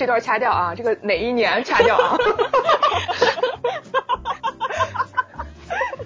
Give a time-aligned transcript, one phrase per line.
[0.00, 2.16] 这段掐掉啊，这个哪一年掐掉啊？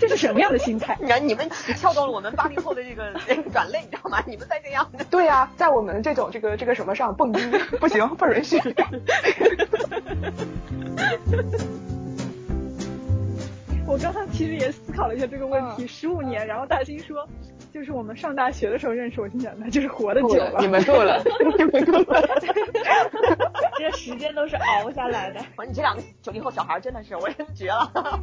[0.01, 0.99] 这是什么样的心态？
[1.01, 3.13] 你看，你们撬动了我们八零后的这个
[3.53, 4.21] 软肋，你知道吗？
[4.27, 7.41] 你们再这样，对呀，在我们这种这个这个什么上蹦迪
[7.79, 8.61] 不行，不允许。
[13.87, 17.25] 我刚刚其实也思考了一下这个问题，十五年，然后大兴说，
[17.73, 21.23] 就是我们上大学的时候认识，我心想那就是活的久了，你们够了，
[21.57, 22.27] 你们够了，
[23.85, 25.39] 这时间都是熬下来的。
[25.59, 27.93] 我说你这两个九零后小孩真的是，我也绝了。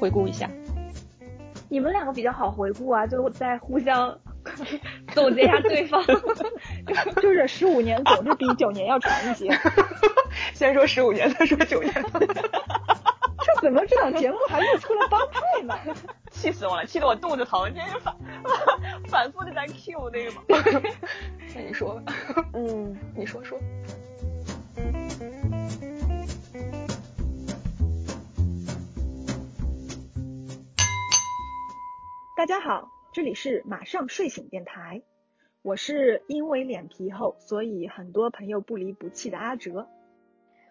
[0.00, 0.48] 回顾一下，
[1.68, 4.18] 你们两个比较好回顾啊，就在互相
[5.08, 6.02] 总结一下对方，
[7.20, 9.50] 就是十五年总是比九年要长一些。
[10.54, 11.92] 先说十五年，再说九年。
[11.92, 15.74] 这怎么这档节目还又出了帮派呢？
[16.40, 18.16] 气死我了，气得我肚子疼，今天反
[19.10, 20.42] 反复的在 Q 那个嘛。
[21.54, 22.14] 那你说吧，
[22.54, 23.60] 嗯， 你说说。
[32.34, 35.02] 大家好，这里是马上睡醒电台，
[35.60, 39.88] 我是因为脸皮厚，所以很多朋友不离不弃的阿哲。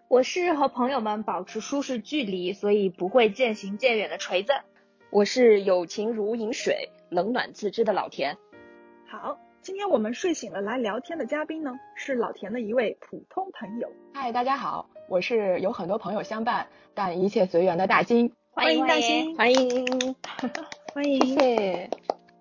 [0.08, 4.54] 我是和朋友们保持舒适距离，所以不会渐行渐远的锤子。
[5.12, 8.38] 我是有情如饮水，冷暖自知的老田。
[9.08, 13.92] 好，今天我们睡醒了来聊天的嘉宾呢，是老田的一位普通朋友。
[14.14, 18.32] 嗨，大家好，我是有很多朋友相伴，但一切随缘的大金。
[18.52, 19.88] 欢迎大金，欢迎。
[20.94, 21.90] 欢迎， 谢谢。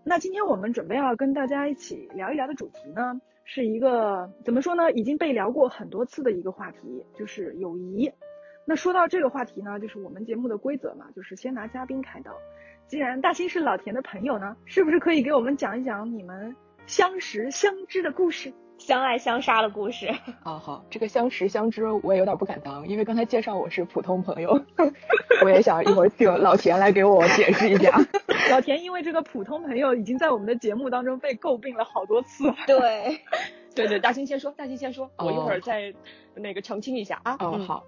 [0.05, 8.12] 那今天我们准备要跟大家一起聊一聊的主题呢，是一个怎么说呢，已经被聊过很多次的一个话题，就是友谊。
[8.66, 12.30] 那说到这个话题呢，就是我们节目的规则嘛，就是先拿嘉宾开刀。
[12.89, 18.53] 既然大新是老田的朋友呢，是不是可以给我们讲一讲你们相识相知的故事？
[18.78, 20.06] 相爱相杀的故事
[20.44, 24.65] 啊， 好，这个相识相知我也有点不敢当，因为刚才介绍我是普通朋友，
[25.44, 27.91] 我也想一会儿请老田来给我解释一下。
[28.53, 32.44] 老田因为这个普通朋友已经在我们的节目当中被诟病了好多次。
[32.69, 33.21] 对，
[33.75, 35.93] 对对，大兴先说，大兴先说，我一会儿再
[36.37, 37.37] 那个澄清一下啊。
[37.41, 37.84] 哦，好，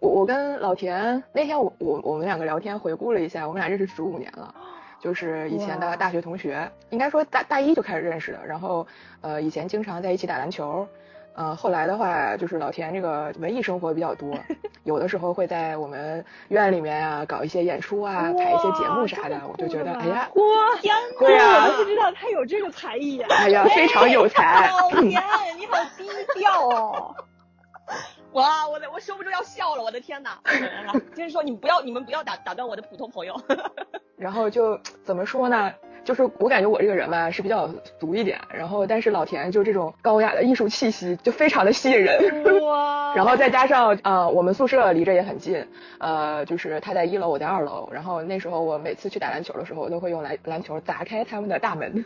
[0.00, 4.54] 我我跟老田那天我我我们两个聊天回顾了一下，我们俩认识十五年了。
[5.00, 8.40] 就是以前的大学同学，应该说大大一就开始认识的。
[8.44, 8.84] 然后，
[9.20, 10.88] 呃，以前经常在一起打篮球。
[11.34, 14.36] 呃，后来的话，就是老田这个文艺生活比较多，
[14.82, 19.40] 有的时候会在我们院里面啊搞一些演出啊，排一些节目啥的。
[19.48, 23.26] 我就觉得，哎呀，哇，天哪，我都不知道他有这个才艺呀！
[23.30, 24.66] 哎呀，非常有才。
[24.80, 25.22] 老田，
[25.56, 27.14] 你好低调哦。
[28.38, 30.38] 哇，我的我收不住要笑了，我的天哪！
[31.14, 33.34] 就是说，你们不要，你们不要打打断我的普通朋友。
[34.16, 35.72] 然后就怎么说呢？
[36.04, 37.68] 就是我感觉我这个人吧是比较
[38.00, 42.64] 俗一点，然后但是老田就这种高雅的艺术气息就非常的吸引人。
[42.64, 43.12] 哇！
[43.16, 45.66] 然后再加上呃，我们宿舍离着也很近，
[45.98, 47.88] 呃，就是他在一楼，我在二楼。
[47.92, 52.04] 然后那时候我每次去打篮球的时候，我都会用篮篮球砸开他们的大门。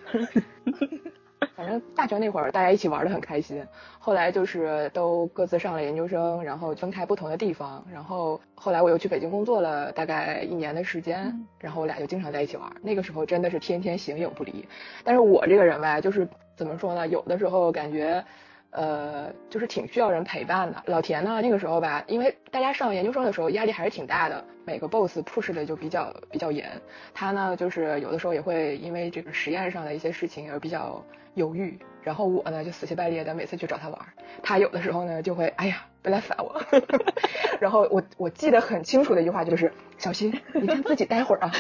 [1.55, 3.65] 反正大学那会儿大家一起玩的很开心，
[3.99, 14.67] 后来就是都各自上了研究生，然后分开不同的地方，然后后来我又去北京工作了大概一年的时间，然后我俩就经常在一起玩，那个时候真的是天天形影不离。
[15.05, 16.27] 但是我这个人吧，就是
[16.57, 18.25] 怎么说呢，有的时候感觉，
[18.73, 20.83] 呃，就是挺需要人陪伴的。
[20.87, 26.69] 老田呢，那个时候吧，因为大家上研究生的时候压力还是挺大的，每个 boss push 的就比较比较严，
[27.15, 31.05] 他呢就是有的时候也会因为这个实验上的一些事情而比较。
[31.35, 33.99] 犹豫，然后我呢就死乞白赖的每次去找他玩，
[34.43, 36.63] 他有的时候呢就会哎呀别来烦我，
[37.59, 41.51] 然后我我记得很清楚的一句话就是小心你先自己待会儿啊，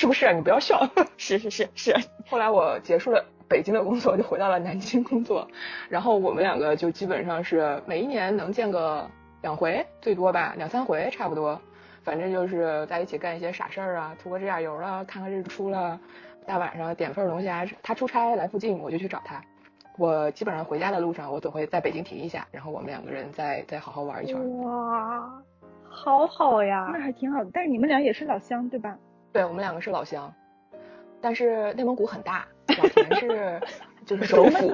[0.04, 1.97] 是不是你不要笑，是是是是，
[2.28, 5.48] 后来我结束了北京的工作就回到了南京工作，
[5.88, 9.09] 然后我们两个就基本上是每一年能见个
[9.41, 11.59] 两回最多吧两三回差不多。
[12.02, 15.99] 反正就是在一起干一些傻事儿啊，涂个指甲油了，看看日出了，
[16.44, 17.67] 大晚上点份龙虾。
[17.82, 19.40] 他出差来附近，我就去找他。
[19.96, 24.58] 我基本上回家的路上，我总会在北京停一下，然后我们两个人再再好好玩一圈。
[24.58, 25.43] 哇，
[25.88, 27.49] 好好呀，那还挺好的。
[27.55, 28.99] 但是你们俩也是老乡对吧？
[29.34, 30.32] 对，我们两个是老乡，
[31.20, 32.46] 但是内蒙古很大，
[32.78, 33.60] 老田是
[34.06, 34.72] 就是首府。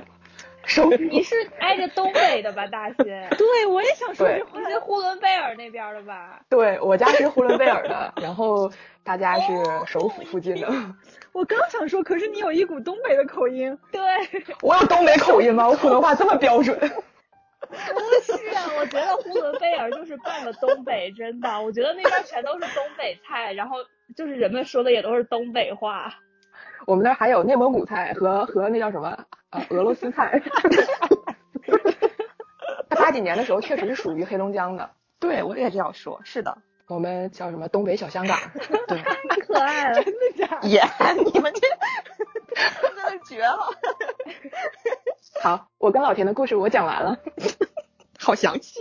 [0.66, 2.96] 首府你是挨着东北的吧，大新？
[3.38, 6.42] 对，我也想说，你是呼伦贝尔那边的吧？
[6.50, 8.70] 对，我家是呼伦贝尔的，然后
[9.02, 9.50] 大家是
[9.86, 10.68] 首府附近的。
[11.32, 13.76] 我刚想说，可是你有一股东北的口音。
[13.90, 14.02] 对，
[14.60, 15.66] 我有东北口音吗？
[15.66, 16.78] 我普通话这么标准？
[17.66, 17.74] 不
[18.22, 23.78] 是啊，我觉得呼伦贝尔就是半个东北，真的，我觉得那边全都是东北菜，然后
[24.16, 26.14] 就是人们说的也都是东北话。
[26.86, 30.40] 我们那儿还有内蒙古菜和和那叫什么呃俄罗斯菜。
[32.88, 36.58] 他 八几年的时候确实是属于黑龙江的，对我也这样说，是的，
[36.88, 38.38] 我们叫什么东北小香港。
[38.88, 38.98] 对，
[39.28, 40.68] 太可爱了，真的假的？
[40.68, 40.82] 耶，
[41.32, 41.60] 你们这
[42.80, 43.58] 真的绝了。
[45.42, 47.18] 好，我跟老田的故事我讲完了，
[48.18, 48.79] 好详细。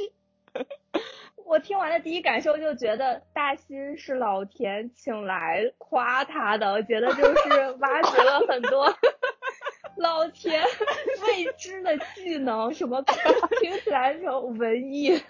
[1.60, 8.96] 我听完的第一感受就觉得大新是老田请来夸他的，我觉得就是挖掘了很多
[9.98, 10.64] 老田
[11.28, 13.04] 未知的技能，什么
[13.60, 15.22] 听起来那种文艺。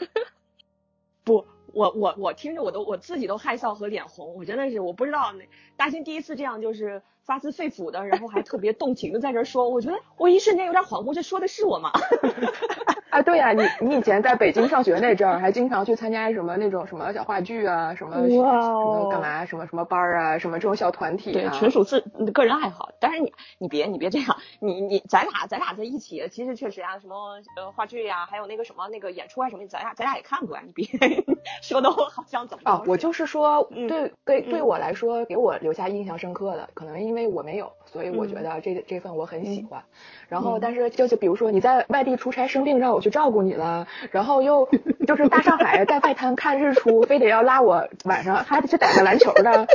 [1.25, 5.43] 不，我我我听着我都我自己都害臊和脸红，我真的是我不知道那
[5.77, 11.91] 大新第一次这样就是发自肺腑的，然后还特别动情的在这说，我觉得我一瞬间有点恍惚，这说的是我吗？
[13.09, 18.37] 啊，对呀、你你以前在北京上学那阵儿，还经常去参加什么那种什么小话剧啊，什么哇什
[18.69, 21.51] 哦么干嘛，什么什么班儿啊，什么这种小团体对，啊。
[21.53, 22.01] 纯属自
[22.33, 22.89] 个人爱好。
[22.99, 30.85] 但是你你别你别这样，你你咱俩咱俩在一起，其实确实啊，什么呃话剧呀、还有那个什么那个演出啊什么，咱俩咱俩也看过呀、你别
[31.63, 39.83] 说的我好像怎么着啊，我就是说，嗯对对对嗯我来说，给我留下印象深刻的，可能因为我没有，所以我嗯觉得这这份我很喜欢。
[40.29, 44.69] 然后，但是就是比如说你在外地出差生病，让我去照顾你了，然后又
[45.07, 49.67] 就是大上海在外滩看日出，非得要拉我晚上还得去打个篮球的，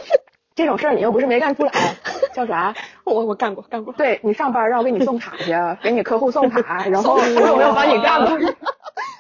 [0.55, 1.73] 这种事儿你又不是没干出来，
[2.33, 2.75] 叫啥？
[3.05, 3.93] 我我干过干过。
[3.95, 5.53] 对你上班让我给你送卡去，
[5.83, 8.39] 给你客户送卡，然后我有没有帮你干过？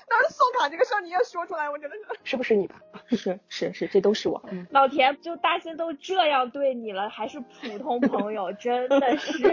[0.07, 2.77] 当时送卡这个事儿你也说出来，我真的是是不是你吧？
[3.11, 4.41] 是是是是，这都是我。
[4.71, 9.53] 老田就大新都这样对你了，还是普通朋友，真的是。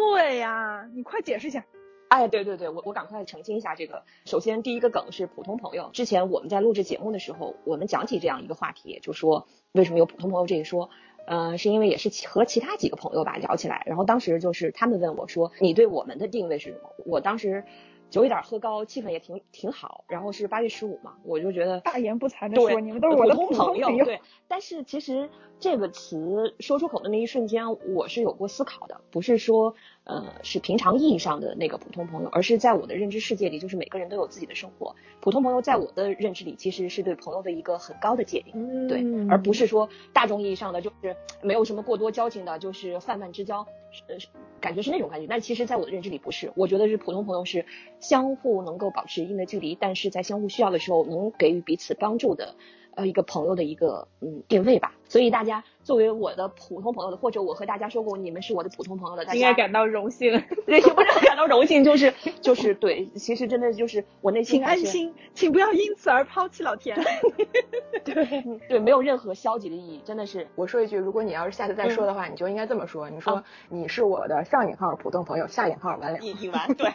[0.00, 1.62] 对呀，你快解释一下。
[2.08, 4.02] 哎，对对对，我我赶快澄清一下这个。
[4.24, 5.90] 首先，第一个梗是普通朋友。
[5.92, 10.88] 之前我们在录制节目的时候，我们讲起这样一个话题，就说为什么有普通朋友这一说，
[11.26, 16.90] 呃，是因为也是和其他几个朋友吧聊起来，然后当时就是他们问我说，你对我们的定位是什么？
[17.04, 17.64] 我当时
[18.10, 24.04] 酒有点喝高，气氛也挺挺好，然后是八月十五嘛，我就觉得大言不惭的，说，你们都是我的普普通朋朋友。
[24.04, 27.64] 对，但是其实这个词说出口的那一瞬间，
[27.94, 29.74] 我是有过思考的，不是说
[30.10, 34.96] 呃是平常意义上的那个普通朋友，而是在我的认知世界里，就是每个人都有自己的生活。
[35.20, 38.52] 普通朋友在我的认知里，其实是对朋友的一个很高的界定。
[38.54, 43.66] 嗯对，而不是说大众意义上的就是没有什么过多交情的，就是泛泛之交，
[44.08, 44.26] 呃，是
[44.60, 45.26] 感觉是那种感觉。
[45.28, 47.64] 但其实，在我的认知里不是，我觉得是普通朋友是
[48.00, 52.54] 相互能够保持一定的距离，但是在相互需要的时候能给予彼此帮助的，
[53.00, 54.94] 呃，一个朋友的一个嗯定位吧。
[55.08, 60.30] 所以大家作为我的普通朋友的，或者我和大家说过你们是我的普通朋友的，大家应该感到荣幸。
[60.66, 66.96] 对，也不是感到荣幸，就是就是对，其实真的就是我内心请安心，请不要因此而抛弃老田。
[68.04, 76.18] 对对，没有任何消极的意义，真的是我说一句，如果你要是下次再说的话，你就应该这么说，你说啊你是我的上引号普通朋友，下引号完了。
[76.20, 76.92] 引引完，对，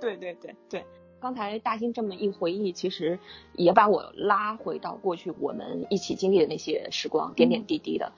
[0.00, 0.84] 对对对对。
[1.22, 3.20] 刚才大兴这么一回忆，其实
[3.52, 8.10] 也把我拉回到过去我们一起经历的那些时光，点点滴滴的，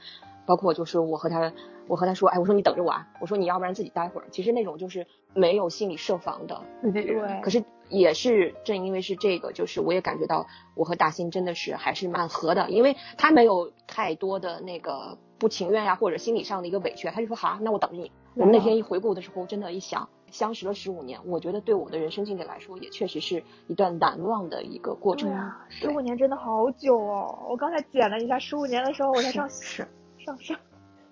[0.47, 1.53] 包括就是我和他，
[1.87, 4.29] 我和他说，哎，我说你等着我啊，我说你要不然自己待会儿。
[4.31, 6.63] 其实那种就是没有心理设防的，
[6.95, 7.43] 对。
[7.43, 18.11] 可是也是正因为是这个，就是我也感觉到我和大兴真的是还是蛮合的，因为他没有太多的那个不情愿呀，或者心理上的一个委屈，他就说好啊，那我等着你。
[18.35, 25.33] 我们那天一回顾的时候，真的，一想相识了十五年，我觉得对我的人生经历来说，也确实是一段难忘的一个过程。
[25.33, 27.47] 啊，十五年真的好久哦！
[27.49, 29.87] 我刚才剪了一下，十五年的时候我才上是
[30.19, 30.59] 上上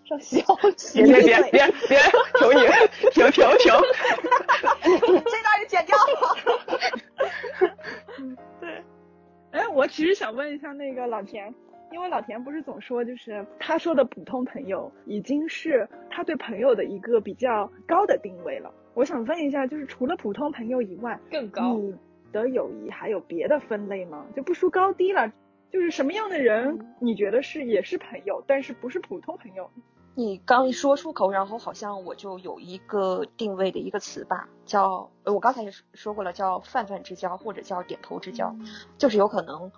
[0.05, 0.39] 上小
[0.73, 1.05] 学。
[1.05, 1.99] 别别别别别，
[2.41, 2.67] 停你，
[3.13, 3.73] 停停停！
[4.83, 6.03] 这段就剪掉了。
[8.61, 8.83] 对，
[9.53, 11.55] 哎，我其实想问一下那个老田，
[11.93, 18.75] 因为老田不是总说，就是他说的普通朋友已经是他对朋友的一个比较高的定位了。
[18.95, 21.75] 我想问一下，就是除了普通朋友以外，更高。
[21.77, 21.95] 你
[22.33, 24.25] 的友谊还有别的分类吗？
[24.35, 25.33] 就不说高低了，
[25.71, 29.71] 就是什么样的人你觉得是也是朋友，但是不是普通朋友？
[30.15, 38.55] 你刚一说出口，然后好像我就有一个定位的一个词吧，叫呃我刚才也说过了，叫泛泛之交或者叫点头之交，
[38.99, 39.73] 就是有可能，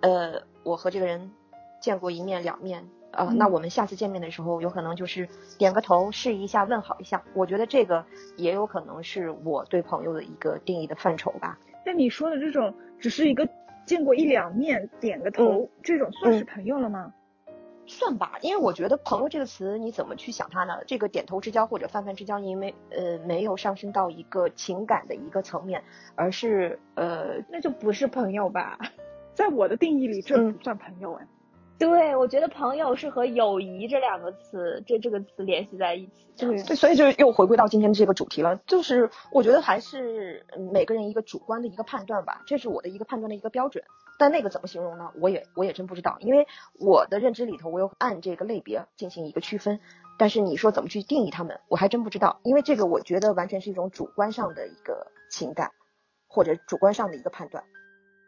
[0.00, 1.32] 呃，我和这个人
[1.80, 7.22] 见过一面两面，呃，嗯那我们下次见面的时候，有可能就是点个头，示意一下，问好一下。
[7.34, 8.04] 我觉得这个
[8.36, 11.58] 也有可能是我对朋友的一个定义的范畴吧。
[11.84, 13.48] 那你说的这种只是一个
[13.86, 17.12] 见过一两面，点个头，这种算是朋友了吗？
[17.86, 20.74] 算吧，因为我觉得“朋友”这个词，你怎么去想它呢？
[20.86, 25.82] 这个点头之交或者泛泛之交，因为呃没有上升到一个情感的一个层面，
[26.14, 28.78] 而是呃那就不是朋友吧？
[29.34, 31.26] 在我的定义里，这嗯不算朋友哎。
[31.80, 36.26] 对，我觉得朋友是和友谊这两个词，这这个词联系在一起。
[36.36, 43.82] 对，对，所以就又回归到今天的这个主题了，就是我觉得还是每个人一个主观的一个判断吧，这是我的一个判断的一个标准。
[44.18, 45.10] 但那个怎么形容呢？
[45.18, 46.46] 我也我也真不知道，因为
[46.78, 49.80] 我的认知里头，我有按这个类别进行一个区分。
[50.18, 55.70] 但是你说怎么去定义他们，我还真不知道，因为这个我觉得完全是一种主观上的一个情感，
[56.28, 57.64] 或者主观上的一个判断。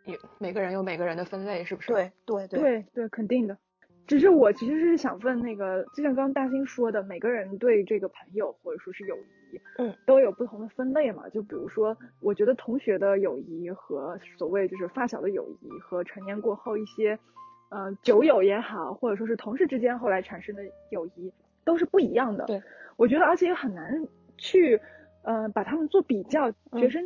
[0.04, 1.92] 也每个人有每个人的分类，是不是？
[1.92, 3.56] 对对对对对，肯定的。
[4.04, 11.28] 只是我其实是想问那个，就像刚刚大兴说的，每个人对这个朋友或者说是友谊，嗯，都有不同的分类嘛。
[11.28, 17.16] 就比如说，我觉得同学的友谊和所谓就是发小的友谊，和成年过后一些，
[17.70, 21.32] 呃，酒友也好，或者说是同事之间后来产生的友谊，
[21.64, 22.44] 都是不一样的。
[22.46, 22.60] 对，
[22.96, 24.04] 我觉得而且也很难
[24.36, 24.80] 去，
[25.22, 26.52] 呃，把他们做比较。
[26.72, 27.04] 学生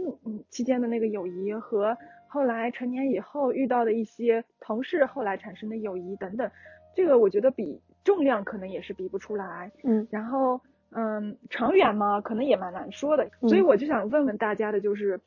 [0.48, 1.96] 期间的那个友谊和
[2.28, 6.50] 后来成年以后遇到的一些同事后来产生的友谊等等，
[6.94, 15.20] 这个我觉得比重量可能也是比不出来，嗯，然后嗯长远嘛可能也蛮难说的，所以我就想问问大家的就是，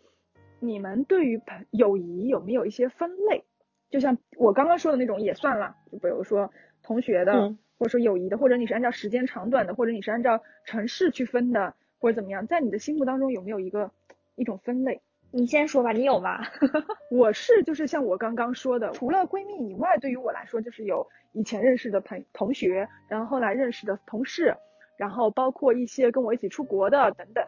[0.60, 3.44] 你们对于朋友谊有没有一些分类？
[3.90, 6.52] 就像我刚刚说的那种也算了，就比如说
[6.84, 7.34] 同学的，
[7.78, 13.92] 或者说友谊的，或者你是按照时间长短的，或者你是按照城市去分的，或者怎么样，在你的心目当中有没有一个
[14.36, 15.02] 一种分类？
[15.32, 16.40] 你先说吧，你有吗？
[17.12, 24.56] 我是就是像我刚刚说的，除了闺蜜以外，对于我来说就是有以前认识的朋同学，然后后来认识的同事，
[24.98, 27.46] 然后包括一些跟我一起出国的等等。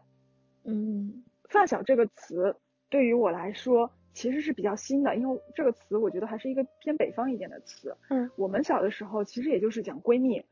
[0.63, 2.55] 嗯，发小这个词
[2.89, 7.97] 对于我来说其实是比较新的，因为这个词我觉得还是一个偏北方一点的词。
[8.09, 10.45] 嗯，我们小的时候其实也就是讲闺蜜，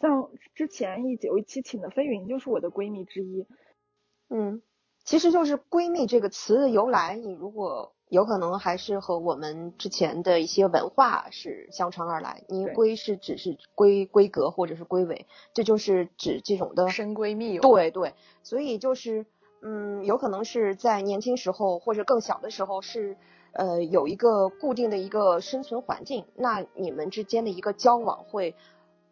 [0.00, 3.46] 像之前一有一期请的飞云就是我的闺蜜之一。
[4.28, 4.60] 嗯。
[5.04, 12.42] 其实就是闺蜜这个词的由来，你如果有可能还是和我们之前的一些文化是相传而来。
[12.48, 17.58] 你闺是指是闺闺阁或者是闺尾，这就是指这种的深闺蜜。
[17.58, 19.26] 对对，所以就是
[19.60, 23.18] 嗯，有可能是在年轻时候或者更小的时候是
[23.52, 28.54] 呃有一个固定的一个生存环境，那你们之间的一个交往会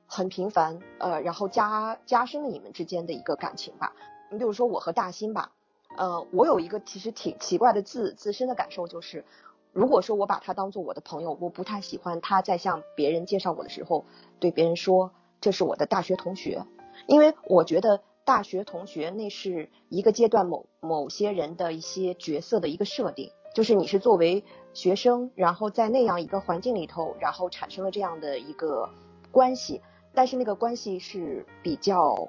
[0.06, 3.94] 很频繁，呃，然后加加深了你们之间的一个感情吧。
[4.30, 5.52] 你比如说我和大新吧。
[5.96, 9.25] 呃，我有一个其实挺奇怪的自自身的感受，就是
[9.72, 14.04] 如果说我把他当做我的朋友，我不太喜欢他在向别人介绍我的时候，
[14.40, 16.64] 对别人说这是我的大学同学，
[17.06, 28.88] 因为我觉得大学同学那是一个阶段某某些人的一些角色的一个设定，就是你是作为学生，然后在那样一个环境里头，然后产生了这样的一个
[29.30, 29.82] 关系，
[30.14, 32.28] 但是那个关系是比较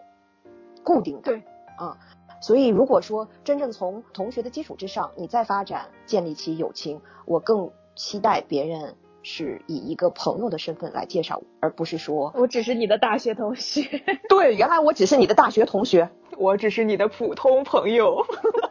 [0.83, 1.43] 固定的，对，
[1.77, 1.97] 啊。
[2.43, 13.81] 所以，如果说真正从同学的基础之上，你再发展建立起友情，我更期待别人是以一个朋友的身份来介绍我，而不是说我只是你的大学同学。
[14.27, 18.25] 对，原来我只是你的大学同学，我只是你的普通朋友。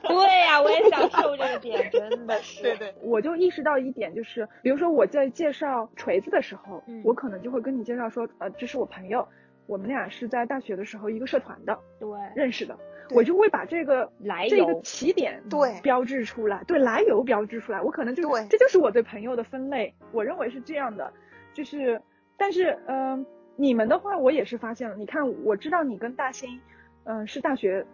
[0.06, 2.62] 对呀，我也想受这个点，真的 是。
[2.62, 9.26] 对对，我就意识到一点，就是比如说我在介绍锤子的时候，我可能就会跟你介绍说，呃，这是我朋友，
[9.66, 12.76] 我们俩是在大学的时候一个社团的，对，认识的。
[13.14, 21.12] 我就会把这个来这个起点对标志出来，对来由标志出来，我可能就对，这就是我对朋友的分类，我认为是这样的，
[21.52, 22.00] 就是，
[22.38, 23.26] 但是嗯，
[23.56, 26.58] 你们的话我也是发现了，你看我知道你跟大兴，
[27.04, 27.84] 嗯是大学。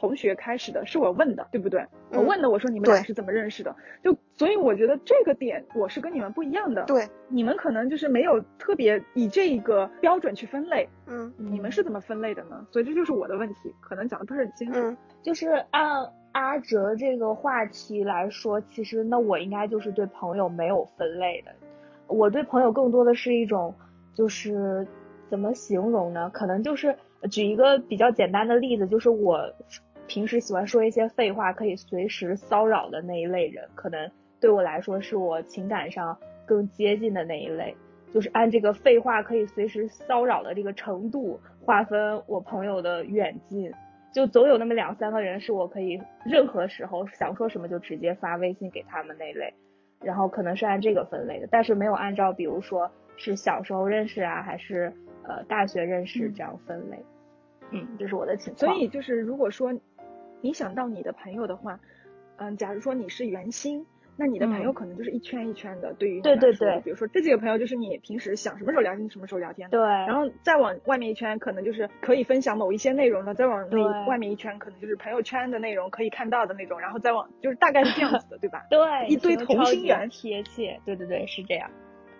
[0.00, 1.84] 同学开始的是我问的，对不对？
[2.12, 3.74] 我问的，我说你们俩是怎么认识的？
[4.00, 6.84] 就所以我觉得这个点我是跟你们不一样的。
[6.84, 10.88] 对，你们可能就是没有特别以这一个标准去分类。
[11.06, 12.64] 嗯，你们是怎么分类的呢？
[12.70, 14.78] 所以这就是我的问题，可能讲的不是很清楚。
[14.78, 21.50] 嗯，就是按阿哲这个话题来说，其实那我应该就是对朋友没有分类的。
[22.06, 23.74] 我对朋友更多的是一种，
[24.14, 24.86] 就是
[25.28, 26.30] 怎么形容呢？
[26.32, 26.96] 可能就是
[27.30, 29.52] 举一个比较简单的例子，就是我。
[30.08, 34.10] 平时喜欢说一些废话，可以随时骚扰的那一类人，可能
[34.40, 37.76] 对我来说是我情感上更接近的那一类。
[38.10, 43.70] 就是按这个废话可以随时骚扰的这个程度划分我朋友的远近，
[44.14, 49.52] 就总有那么两三个人是我可以任何时候想说什么就直接发微信给他们那类，
[50.00, 54.90] 然后可能是按这个分类的，但是没有按照比如说是小时候认识啊，还是
[55.24, 56.98] 呃大学认识这样分类。
[57.72, 58.72] 嗯，这是我的情况。
[58.72, 59.70] 所以就是如果说。
[60.40, 61.80] 你想到你的朋友的话，
[62.36, 65.92] 嗯，假如说你是圆心，那你的朋友可能就是一圈一圈的。
[65.94, 69.68] 对于对对对，比如说这几个朋友就是你平时想什么时候聊天什么时候聊天。
[69.70, 69.80] 对。
[69.80, 76.78] 然后再往外面一圈，可能就是可以分享某一些内容的；再往那外面一圈，可能就是朋友圈的内容可以看到的那种。
[76.80, 78.66] 然后再往就是大概是这样子的，对吧？
[78.70, 79.06] 对。
[79.08, 80.08] 一堆同心圆。
[80.08, 80.80] 贴切。
[80.84, 81.70] 对对对，是这样。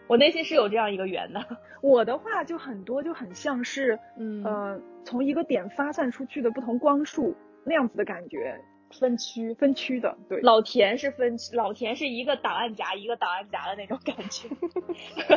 [0.09, 1.45] 我内心是有这样一个圆的。
[1.83, 7.35] 我的话就很多，就很像是，嗯呃，从一个点发散出去的不同光束
[7.69, 8.59] 那样子的感觉，
[8.99, 10.41] 分区分区的，对。
[10.41, 14.49] 老田是分区，老田是一个档案夹一个档案夹的那种感觉。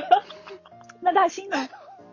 [1.01, 1.57] 那大兴呢？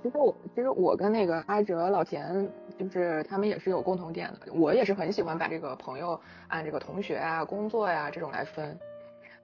[0.03, 2.49] 其实我其实我跟那个阿哲、老田，
[2.79, 4.53] 就是他们也是有共同点的。
[4.53, 8.79] 我也是很喜欢把这个朋友按这个同学啊、工作呀、这种来分。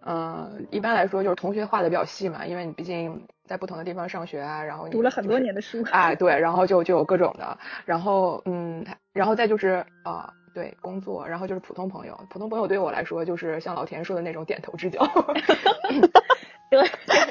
[0.06, 5.82] 嗯，一般来说就是同学画的比较细嘛，因为你毕竟在不同的地方上学啊，然后你读了很多年的书。
[5.90, 15.04] 哎，对，然后就就有各种的，然后嗯，然后再就是啊、对，工作，然后就是普通朋友，普通朋友对我来说就是像老田说的那种点头之交。
[16.70, 16.82] 对，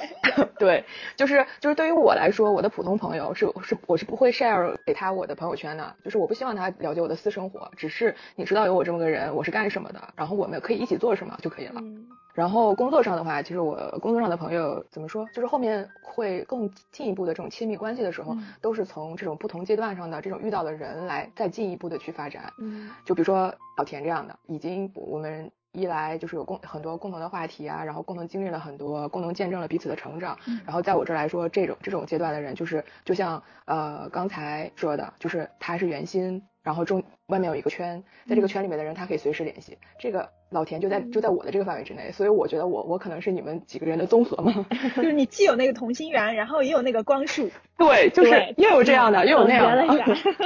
[0.57, 0.85] 对，
[1.15, 11.81] 就是就是对于我来说，我的普通朋友是是我是不会 share 给他我的朋友圈的，就是我不希望他了解我的私生活，只是你知道有我这么个人，我是干什么的，然后我们可以一起做什么就可以了。
[11.81, 22.51] 嗯然后工作上的话，其实我工作上的朋友怎么说，就是后面会更进一步的这种亲密关系的时候，嗯都是从这种不同阶段上的这种遇到的人来再进一步的去发展。
[22.57, 30.37] 嗯就比如说老田这样的，已经我们一来就是有共很多共同的话题啊，然后共同经历了很多，共同见证了彼此的成长。
[30.47, 39.77] 嗯然后在我这儿来说，这种这种阶段的人，就是就像呃刚才说的，就是他是圆心，然后中外面有一个圈，在这个圈里面的人，他可以随时联系。
[39.97, 44.65] 这个老田就在就在我的这个范围之内，所以我觉得我我可能是你们几个人的综合嘛。
[44.95, 47.49] 就是你既有那个同心圆，然后也有那个光束。
[47.77, 50.41] 对，就是又有这样的，又有那样总结了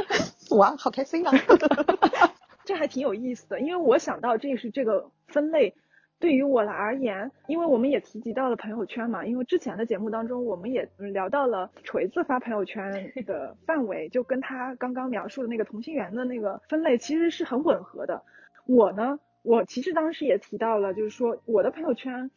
[0.57, 1.33] 哇，好开心啊！
[2.67, 5.73] 这还挺有意思的，因为我想到这是这个分类，
[6.19, 12.91] 对于我来而言，因为我们也提及到了朋友圈嘛，因为之前的节目当中我们也嗯聊到了锤子发朋友圈
[13.25, 18.21] 的 范围，就跟他刚刚描述的那个同心圆的那个分类其实是很吻合的。
[18.65, 22.29] 我呢，我其实当时也提到了，就是说我的朋友圈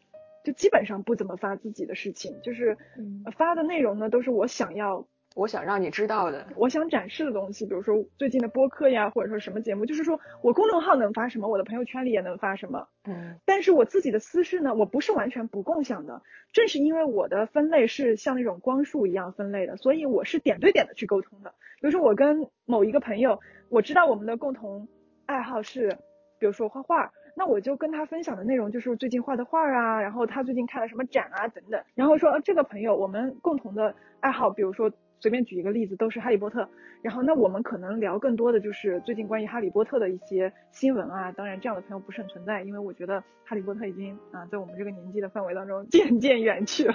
[0.45, 5.07] 就基本上不怎么发自己的事情，就是嗯发的内容呢都是我想要
[5.37, 12.89] 我想让你知道的，我想展示的东西，比如说最近的播客呀，或者说什么节目，就是说我公众号能发什么，我的朋友圈里也能发什么。
[13.05, 16.23] 嗯但是我自己的私事呢，我不是完全不共享的。
[16.53, 21.51] 正是因为我的分类是像那种光束一样分类的，所以我是点对点的去沟通的。
[21.81, 23.39] 比如说我跟某一个朋友，
[23.69, 24.89] 我知道我们的共同
[25.27, 25.97] 爱好是，
[26.41, 31.81] 比如说画画，那我就跟他分享的内容就是最近画的画啊，然后他最近看了什么展啊等等。
[31.95, 34.91] 然后说、呃这个朋友我们共同的爱好，比如说
[35.21, 36.69] 随便举一个例子，都是哈利波特。
[37.03, 41.33] 然后那我们可能聊更多的就是最近关于哈利波特的一些新闻啊。
[41.33, 46.95] 当然这样的朋友不是很存在，因为我觉得哈利波特已经啊在我们这个年纪的范围当中 渐渐远去了。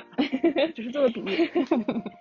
[0.76, 1.50] 只是做个比喻，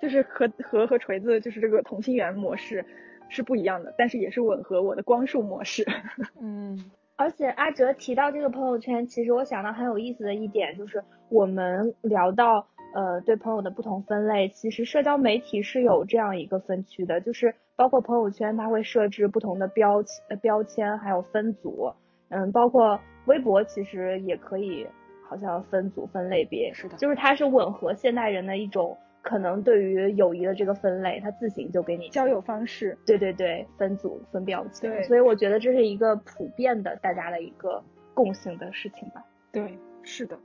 [0.00, 2.84] 就是和和和锤子就是这个同心圆模式
[3.28, 5.84] 是不一样的，但是也是吻合我的光束模式。
[6.40, 21.92] 嗯而且阿哲提到这个朋友圈，其实我想到很有意思的一点就是，我们聊到呃对朋友的不同分类，其实社交媒体是有这样一个分区的，就是包括朋友圈它会设置不同的标签、呃标签，还有分组，
[22.28, 24.86] 嗯，包括微博其实也可以
[25.28, 26.96] 好像分组分类别，是的。
[26.96, 35.02] 就是它是吻合现代人的一种可能对于友谊的这个分类，它自行就给你交友方式，对对对，分组分标签，对。
[35.02, 37.82] 所以我觉得这是一个普遍的大家的一个
[38.14, 39.24] 共性的事情吧。
[39.50, 40.38] 对，是的，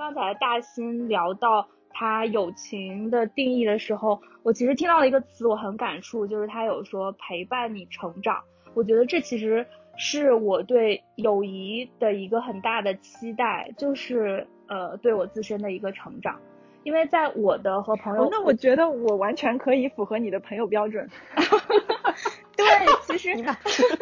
[0.00, 8.42] 刚才大新聊到他友情的定义的时候，我其实听到了一个词，我很感触，就是他有说陪伴你成长。
[8.72, 9.66] 我觉得这其实
[9.98, 16.40] 是我对友谊的一个很大的期待，就是呃对我自身的一个成长。
[16.90, 21.08] 因为在我的和朋友，哦，那我觉得我完全可以符合你的朋友标准。
[22.56, 22.66] 对，
[23.06, 23.32] 其实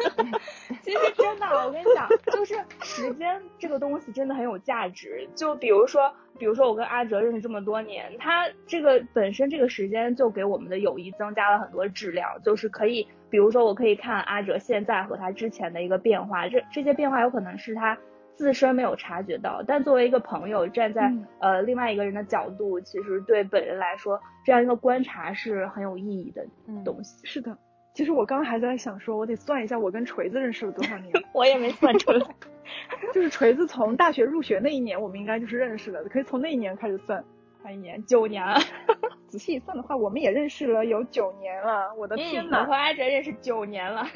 [0.81, 5.29] 其实真的，我跟你讲，就是时间这个东西真的很有价值。
[5.35, 17.95] 就比如说，比如说我跟阿哲认识这么多年，他这个本身这个时间就给我们的友谊增加了很多质量，就是可以，比如说我可以看阿哲现在和他之前的一个变化，这这些变化有可能是他。
[18.39, 27.19] 自身没有察觉到，但作为一个朋友，站在、嗯呃另外一个人的角度，其实对本人来说，这样一个观察是很有意义的嗯东西。
[27.25, 27.57] 是的，
[27.93, 31.11] 其实我刚刚还在想说，我得算一下我跟锤子认识了多少年。
[31.35, 32.25] 我也没算出来。
[33.13, 37.21] 就是锤子从大学入学那一年，我们应该就是认识了，可以从那一年开始算。
[37.69, 38.57] 一年九年了，
[39.27, 41.93] 仔细一算的话，我们也认识了有九年了。
[41.95, 44.07] 我的天呐，嗯我和阿哲认识九年了，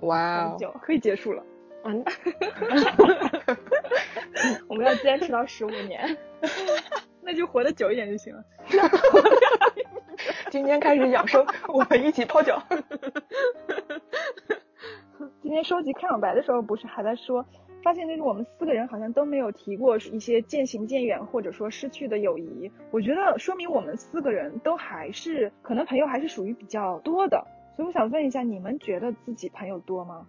[0.00, 0.74] 哇哦，很久。
[0.80, 1.44] 可以结束了。
[1.84, 2.04] 嗯，
[4.68, 6.16] 我们要坚持到十五年。
[7.22, 8.42] 那就活得久一点就行了。
[10.50, 12.62] 今天开始养生，我们一起泡脚。
[15.42, 17.44] 今天收集开场白的时候，不是还在说，
[17.82, 22.70] 发现就是我们四个人好像都没有提过一些渐行渐远或者说失去的友谊。
[22.90, 27.46] 我觉得说明我们四个人都还是可能朋友还是属于比较多的。
[27.76, 30.26] 所以我想问一下，你们觉得自己朋友多吗？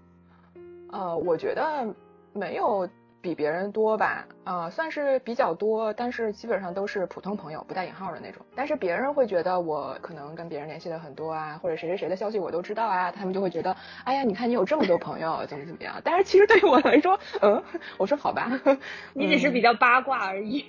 [0.91, 1.87] 呃，我觉得
[2.33, 2.87] 没有。
[3.21, 8.41] 比别人多吧，啊，算是比较多，但是基本上都是普通朋友，不带引号的那种。
[8.55, 13.75] 但是别人会觉得我可能跟别人联系的很多啊，或者谁谁谁的消息我都知道啊，他们就会觉得，
[14.05, 15.95] 哎呀，你看你有这么多朋友，怎么怎么样。
[16.01, 17.61] 但是其实对于我来说，嗯，
[17.97, 18.49] 我说好吧，
[19.13, 20.63] 你只是比较八卦而已。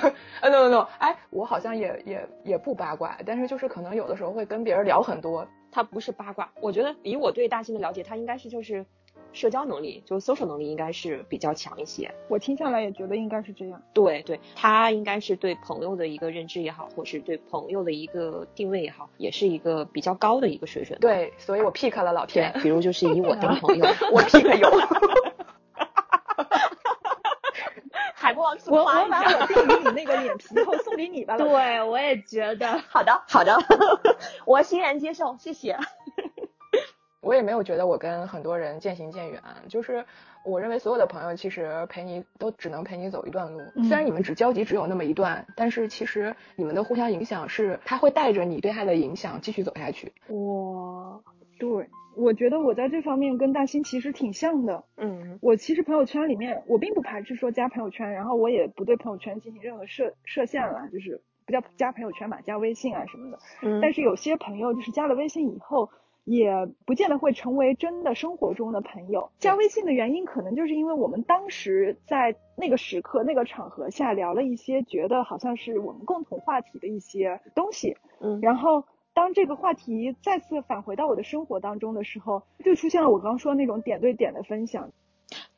[0.42, 5.48] 呃，no no no，哎，我好像也也也不八卦，但是就是可能有的时候会跟别人聊很多。
[5.72, 8.84] 他不是八卦，我觉得以我对大兴的了解，他应该是就是。
[9.34, 12.14] 社交能力，就 social 能力应该是比较强一些。
[12.28, 13.82] 我听下来也觉得应该是这样。
[13.92, 20.98] 对对，他应该是对朋友的一个认知也好，或是对朋友的一个定位也好，也是一个比较高的一个水准。
[21.00, 22.52] 对，所以我 pick 了老天。
[22.62, 24.70] 比如就是以我当朋友， 我 pick 有。
[28.14, 31.36] 海波王，我我把我定于你那个脸皮后送给你吧。
[31.38, 32.78] 对，我也觉得。
[32.88, 33.58] 好的，好的，
[34.46, 35.76] 我欣然接受，谢谢。
[37.24, 40.04] 我也没有觉得我跟很多人渐行渐远，就是
[40.44, 50.12] 我认为所有的朋友其实陪你都只能陪你走一段路，虽然你们只交集只有那么一段，但是其实你们的互相影响是他会带着你对他的影响继续走下去。
[50.28, 51.18] 哇，
[51.58, 54.84] 对，我觉得我在这方面跟大兴其实挺像的。
[54.98, 63.38] 嗯，我其实朋友圈里面我并不排斥说加朋友圈，然后我也不对朋友圈进行任何设设限了，就是不叫加朋友圈嘛，加微信啊什么的。
[63.62, 65.90] 嗯，但是有些朋友就是加了微信以后。
[66.24, 69.30] 也不见得会成为真的生活中的朋友。
[69.38, 77.96] 加微信的原因，可能就是因为我们当时在那个时刻、那个场合下聊了一些觉得好像是我们共同话题的一些东西。
[78.20, 84.90] 嗯，然后当这个话题再次返回到我的生活当中的时候，就出现了我刚刚说那种点对点的分享。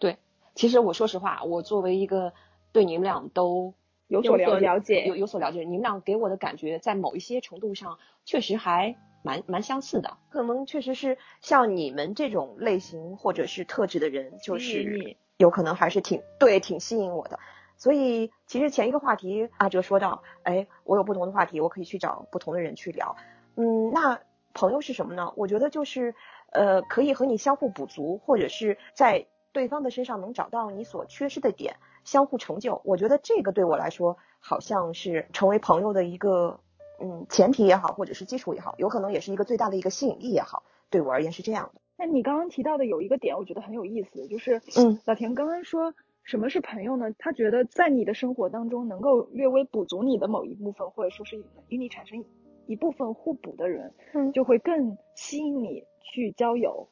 [0.00, 0.16] 对，
[0.56, 2.32] 其实我说实话，我作为一个
[2.72, 3.72] 对你们俩都
[4.08, 8.96] 有所了解、有有所了解，你们俩给我的感觉，在某一些程度上确实还。
[9.26, 17.40] 蛮蛮相似的，可能确实是像你们这种类型或者是特质的人，就是有可能还是挺对，挺吸引我的。
[17.76, 23.16] 所以其实前一个话题阿哲说到，哎，我有不同的话题，我可以去找不同的人去聊。
[23.56, 24.20] 嗯，那
[24.54, 25.32] 朋友是什么呢？
[25.36, 26.14] 我觉得就是
[26.52, 32.80] 呃，可以和你相互补足，或者是在对方的身上能找到你所缺失的点，相互成就。
[32.84, 36.60] 我觉得这个对我来说，好像是成为朋友的一个。
[37.00, 41.80] 嗯，前提也好，或者是基础也好，有可能也是一个最大的一个吸引力也好，对我而言是这样的。
[41.98, 47.10] 那你刚刚提到的有一个点，我觉得很有意思，就是嗯，老田刚刚说什么是朋友呢？
[47.18, 52.24] 他觉得在你的生活当中能够略微补足你的某一部分，或者说是与你产生
[52.66, 56.88] 一部分互补的人，嗯，就会更吸引你去交友。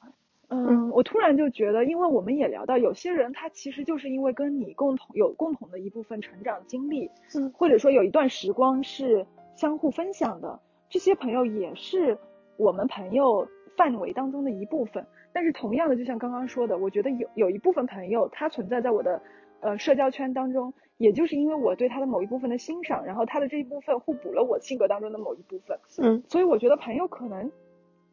[0.48, 9.26] 嗯，我突然就觉得，因为我们也聊到，有些人他其实就是因为跟你共同有共同的一部分成长经历，嗯，或者说有一段时光是。
[9.56, 12.18] 相互分享的这些朋友也是
[12.56, 19.20] 我们朋友范围当中的一部分，但是同样的，就像刚刚说的，我觉得有有一部分朋友他存在在我的
[19.60, 27.50] 呃社交圈当中，也就是因为我对他的某一部分的欣赏，然后他的这一部分互补了我性格当中的某一部分，嗯，所以我觉得朋友可能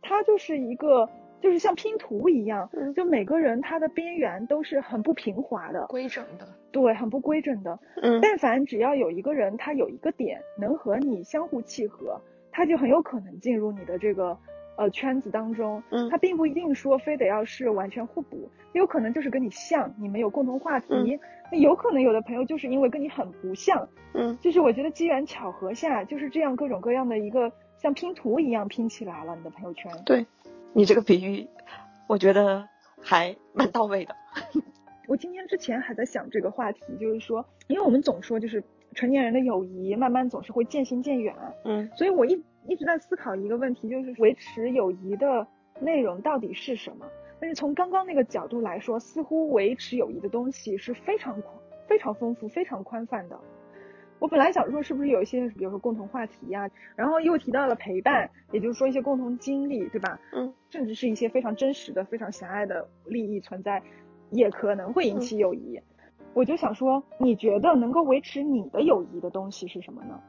[0.02, 1.10] 他就是一个。
[1.42, 7.80] 就是像拼图一样，就每个人他的边缘都是很不平滑的，规整的，对，很不规整的。
[8.02, 14.38] 嗯，但凡只要有一个人他有一个点能和你相互契合，他就很有可能进入你的这个
[14.78, 15.82] 呃圈子当中。
[15.90, 21.20] 嗯，他并不一定说非得要是完全互补，有可能就是跟你像，你们有共同话题。
[21.52, 23.90] 那有可能有的朋友就是因为跟你很不像。
[24.14, 29.92] 嗯，就是我觉得机缘巧合下就是这样各种各样的一个像拼图一样拼起来了你的朋友圈。
[30.06, 30.26] 对。
[30.74, 31.48] 你这个比喻，
[32.08, 32.68] 我觉得
[33.02, 34.16] 还蛮到位的。
[35.08, 45.46] 我今天之前还在想这个话题，就是说，因为我们总说就是成年人的友谊慢慢总是会渐行渐远，嗯，所以我一一直在思考一个问题，就是维持友谊的
[45.82, 47.06] 内容到底是什么？
[47.42, 51.42] 但是从刚刚那个角度来说，似乎维持友谊的东西是非常
[51.88, 53.38] 非常丰富、非常宽泛的。
[54.22, 60.20] 我本来想说，是不是有一些，比如说共同话题呀，然后又提到了陪伴，也就是说一些共同经历，对吧？
[60.32, 63.82] 嗯，甚至是一些非常真实的、非常狭隘的利益存在，
[64.30, 65.82] 也可能会引起友谊。
[66.36, 70.22] 我就想说，你觉得能够维持你的友谊的东西是什么呢？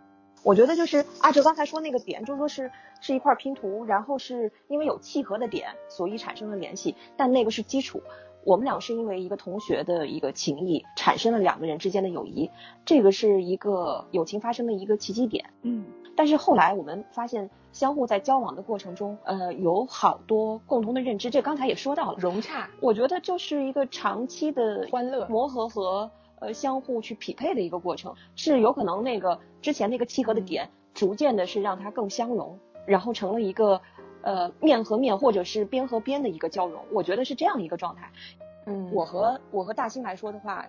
[0.42, 2.70] 我觉得就是阿哲刚才说那个点，就说是
[3.02, 8.02] 是一块拼图，然后是因为有契合的点，所以产生了联系，但那个是基础。
[8.44, 12.50] 我们俩是因为一个同学的一个情谊，产生了两个人之间的友谊，
[12.84, 15.44] 这个是一个友情发生的一个契机点。
[15.62, 15.84] 嗯，
[16.16, 33.80] 但是后来我们发现，相互在交往的过程中，呃，有好多共同的认知，这刚才也说到了融洽，我觉得就是一个长期的欢乐磨合和呃相互去匹配的一个过程，是有可能那个之前那个契合的点，逐渐的是让它更相融，然后成了一个。
[34.22, 38.10] 呃，面和面或者是边和边的一个交融，我觉得是这样一个状态。
[38.66, 40.68] 嗯，我和我和大兴来说的话，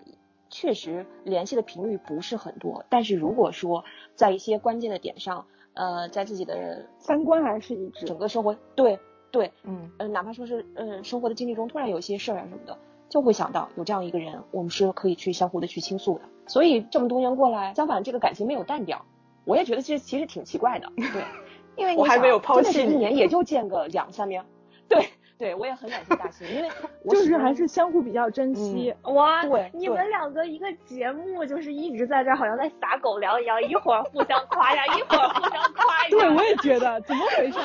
[0.49, 2.83] 确实联系的频率不是很多。
[2.89, 3.83] 但是如果说
[4.15, 8.99] 在一些关键的点上，呃，在自己的三观还是一致，整个生活对
[9.31, 12.77] 对，嗯呃，哪怕说是呃生活的经历中突然有一些事儿啊什么的，
[13.09, 16.21] 就会想到有这样一个人，我们是可以去相互的去倾诉的。
[16.47, 19.05] 所以这么多年过来，相反这个感情没有淡掉，
[19.45, 21.23] 我也觉得这其实挺奇怪的，对。
[21.75, 24.45] 因为我还没有抛弃你，一年也就见个两三面。
[24.87, 25.07] 对
[25.37, 26.69] 对，我也很感谢大兴，因为
[27.09, 28.93] 就是还是相互比较珍惜。
[29.03, 36.09] 哇，对，你们两个一个节目就是一直在这儿好像在撒狗粮一样，一会儿互相夸呀，一会儿互相夸呀。
[36.11, 37.59] 对，我也觉得，怎么回事？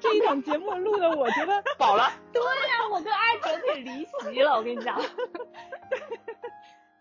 [0.00, 2.10] 这一档节目录的，我觉得饱了。
[2.32, 5.00] 对呀，我跟阿哲可以离席了，我跟你讲。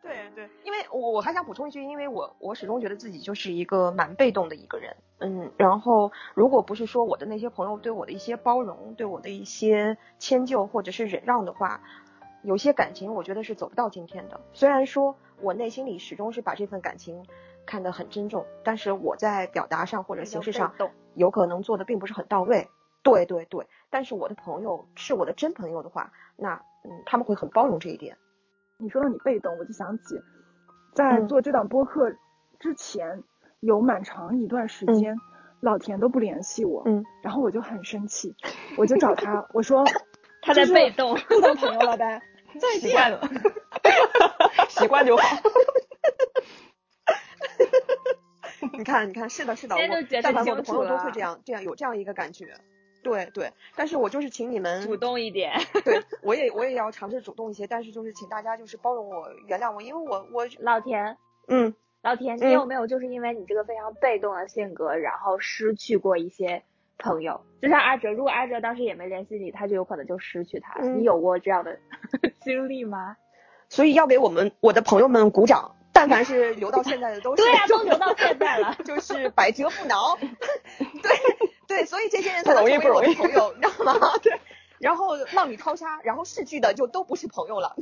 [0.02, 11.82] 对对，因为我我还想补充一句，因为我我始终觉得自己就是一个蛮被动的一个人，嗯，然后如果不是说我的那些朋友对我的一些包容，对我的一些迁就或者是忍让的话，
[12.44, 14.42] 有些感情我觉得是走不到今天的。
[14.54, 17.24] 虽然说我内心里始终是把这份感情
[17.66, 20.74] 看得很珍重，但是我在表达上或者形式上
[21.14, 22.68] 有可能做的并不是很到位。
[23.04, 28.18] 对对对，但是我的朋友是我的真朋友的话，那嗯他们会很包容这一点。
[28.82, 30.20] 你说到你被动，我就想起
[30.94, 32.12] 在做这档播客
[32.60, 33.24] 之前，
[33.60, 35.16] 有蛮长一段时间，
[35.60, 38.36] 老田都不联系我，嗯，然后我就很生气，
[38.78, 39.86] 我就找他，我说
[40.42, 42.22] 他在被动，不当朋友了呗，
[42.60, 43.30] 再见，习惯了，
[44.70, 45.38] 习惯就好。
[48.74, 49.82] 你看，你看，是的，是的，我
[50.24, 52.56] 但凡我的朋友都会这样，这样有这样一个感觉。
[53.04, 55.54] 对对，但是我就是请你们主动一点。
[55.84, 66.64] 对，我也我也要尝试主动一些，但是就是请大家就是包容我，原谅我，因为我我老田，嗯，老田，你有没有就是因为你这个非常被动的性格，然后失去过一些
[66.98, 67.42] 朋友？
[67.62, 70.80] 就像阿哲，如果阿哲当时也没联系你，他就有可能就失去他。
[70.82, 71.80] 你有过这样的
[72.42, 73.18] 经历吗？
[73.70, 80.18] 所以要给我们我的朋友们鼓掌，但凡是留到现在的都是对呀，都留到 现在了，就是百折不挠。
[81.02, 81.12] 对。
[81.72, 84.12] 对，所以这些人才容易不容易朋友，你知道吗？
[84.22, 84.34] 对，
[84.80, 87.76] 然后浪里淘沙，然后逝去的就都不是朋友了。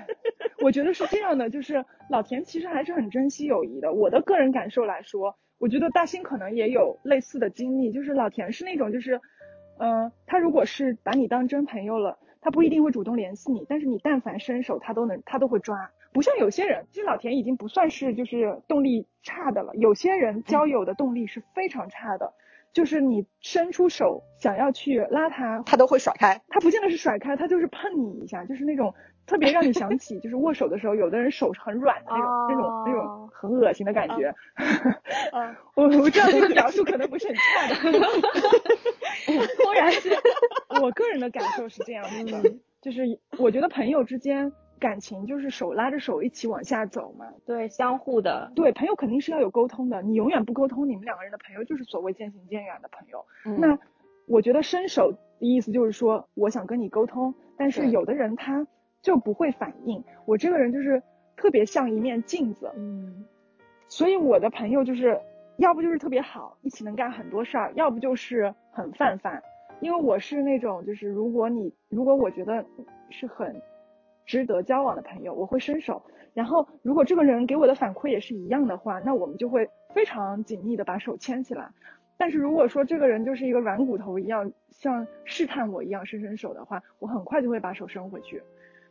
[0.64, 3.92] 我觉得是这样的，就是老田其实还是很珍惜友谊的。
[3.92, 9.20] 我的个人感受来说，我觉得大兴可能也有类似的经历，就是老田是那种就是，
[9.78, 15.90] 嗯，他如果是把你当真朋友了，他不一定会主动联系你，但是你但凡伸手，他都能他都会抓。
[16.12, 22.32] 不像有些人，其实老田已经不算是就是动力差的了，有些人交友的动力是非常差的。
[22.76, 26.42] 就是你伸出手想要去拉他，他都会甩开。
[26.48, 28.92] 他不见得是甩开，他就是碰你一下，就是那种
[29.26, 34.34] 特别让你想起， 就是握手的时候，有的人手是很软的那种，那种那种很恶心的感觉。
[35.74, 37.80] 我我这样这个描述可能不是很恰当。
[39.56, 39.90] 突然，
[40.82, 42.42] 我个人的感受是这样的，
[42.82, 43.04] 就是
[43.38, 44.52] 我觉得朋友之间。
[44.78, 53.24] 感情就是手拉着手一起往下走嘛，对，相互的，对，朋友肯定是要有沟通的，你永远不沟通，你们两个人的朋友就是所谓渐行渐远的朋友。
[53.58, 53.78] 那
[54.26, 58.66] 我觉得伸手的意思就是说，我想跟你沟通，但是有的人他
[59.00, 60.04] 就不会反应。
[60.26, 61.02] 我这个人就是
[61.36, 63.24] 特别像一面镜子，嗯，
[63.88, 65.18] 所以我的朋友就是
[65.56, 69.42] 要不就是特别好，一起能干很多事儿，要不就是很泛泛。
[69.80, 72.62] 因为我是那种就是如果你如果我觉得
[73.08, 73.62] 是很。
[74.26, 76.02] 值得交往的朋友，我会伸手。
[76.34, 81.70] 然后，如果这个人给我的反馈也是一样的话，那我们就会非常紧密的把手牵起来。
[82.18, 88.42] 但是如果说这个人就是一个软骨头一样，像试探我一样伸伸手的话，我很快就会把手伸回去。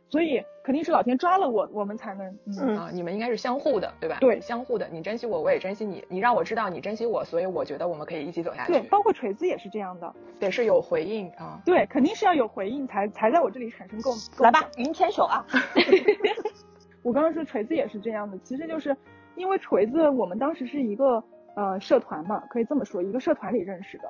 [0.08, 4.18] 所以肯定是老天抓了我，我们才能嗯啊，你们应该是相互的，对吧？
[4.20, 8.72] 对，相互的，你珍惜我，我也珍惜你，你让我知道你珍惜我，所以我觉得我们可以一起走下去。
[8.72, 11.60] 对，包括锤子也是这样的，得是有回应啊。
[11.64, 14.22] 对，肯定是要有回应才才在我这里产生共鸣。
[14.38, 15.44] 来吧，云牵手啊！
[17.02, 18.96] 我刚刚说锤子也是这样的，其实就是
[19.34, 21.22] 因为锤子，我们当时是一个
[21.54, 24.04] 呃社团嘛，可以这么说，一个社团里认识的。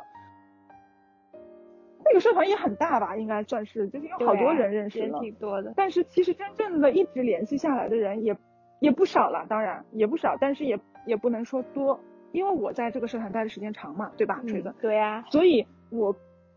[2.09, 5.73] 那个社团也很大吧，应该算是，就是有好多人认识了，挺多的。
[5.77, 8.37] 但是其实真正的一直联系下来的人也
[8.81, 11.99] 也不少了，当然也不少，但是也也不能说多，
[12.33, 14.75] 因为我在这个社团待的时间长嘛，对吧，锤子？
[14.81, 15.25] 对呀。
[15.31, 16.15] 所以我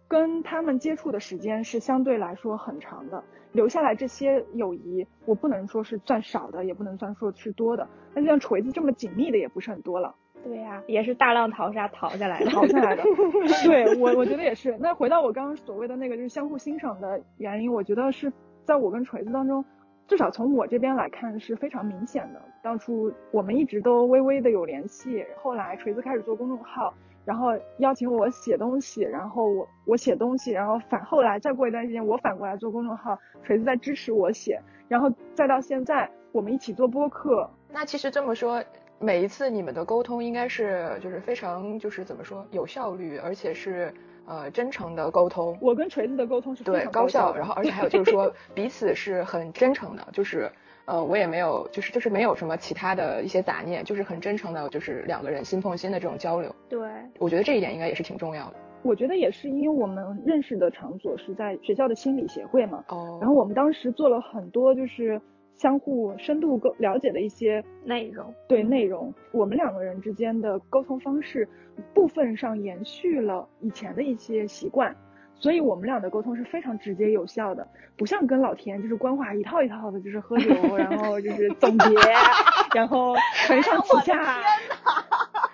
[0.08, 7.88] 跟他们接触的时间是相对来说很长的，留下来这些友谊，我不能说是算少的，也不能算说是多的。
[8.14, 10.16] 那就像锤子这么紧密的，也不是很多了。
[10.44, 13.04] 对呀，也是大浪淘沙淘下来的，淘下来的。
[13.66, 14.78] 对我，我觉得也是。
[14.80, 18.32] 那回到我刚刚所谓的那个，就是相互欣赏的原因，我觉得是
[18.64, 19.64] 在我跟锤子当中，
[20.08, 22.42] 至少从我这边来看是非常明显的。
[22.62, 26.94] 当初我们一直都微微的有联系，后来锤子开始做公众号。
[27.26, 37.48] 然后邀请我写东西，然后我我写东西，然后反后来再过一段时间，我反过来做公众号，锤子在支持我写，然后再到现在我们一起做播客。
[37.72, 38.64] 那其实这么说，
[39.00, 43.94] 每一次你们的沟通应该是就是非常就是怎么说有效率，而且是
[44.26, 45.58] 呃真诚的沟通。
[45.62, 50.52] 我跟锤子的沟通是对高效，然后而且还有就是说彼此是很真诚的，就是。
[50.86, 56.52] 呃，我也没有，就是就是没有什么其他的一些杂念，就是很真诚的，就是两个人心碰心的这种交流。
[56.68, 56.80] 对，
[57.20, 58.56] 我觉得这一点应该也是挺重要的。
[58.82, 62.84] 我觉得也是，因为我们认识的场所是在学校的心理协会嘛。
[62.88, 63.20] 哦。
[63.22, 65.22] 然后我们当时做了很多，就是
[65.60, 68.34] 相互深度沟了解的一些内容。
[68.48, 71.48] 对内容，我们两个人之间的沟通方式，
[71.94, 74.96] 部分上延续了以前的一些习惯。
[75.36, 77.68] 所以我们俩的沟通是非常直接有效的，
[77.98, 81.96] 不像跟老田就是官话一套一套的，就是喝酒， 然后就是总结，
[82.74, 84.38] 然后承上启下。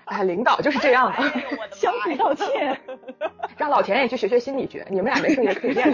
[0.06, 1.16] 哎，领导就是这样的，
[1.72, 2.78] 相互道歉。
[3.58, 5.92] 让老田也去学学心理学，你们俩没事也可以练。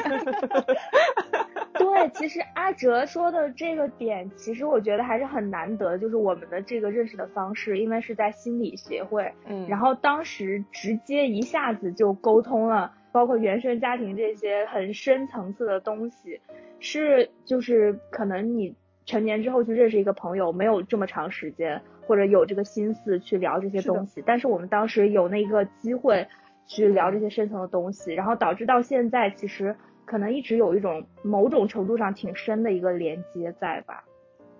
[2.09, 12.95] 对，其实阿哲说的这个点，其实我觉得还是很难得，就是我们的这个认识的方式，因为是在心理协会，嗯，然后当时直接一下子就沟通了。
[13.13, 16.41] 包括原生家庭这些很深层次的东西，
[16.81, 24.23] 是就是可能你成年之后去认识一个朋友没有这么长时间，或者有这个心思去聊这些东西。
[24.25, 26.27] 但是我们当时有那个机会
[26.67, 29.77] 去聊这些深层的东西，然后导致到现在其实
[30.13, 34.05] 可能一直有一种某种程度上挺深的一个连接在吧。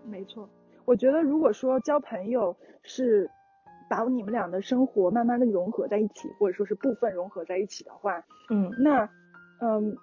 [0.03, 0.49] 没错，
[0.87, 3.29] 我觉得如果说交朋友是。
[3.91, 9.07] 把你们俩的生活慢慢的融合在一起，或者说是部分融合在一起的话，嗯，那，
[9.61, 9.95] 嗯，